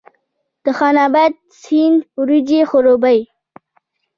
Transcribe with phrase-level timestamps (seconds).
[0.63, 3.19] د خان اباد سیند وریجې خړوبوي